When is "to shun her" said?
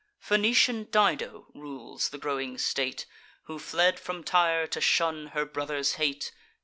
4.65-5.45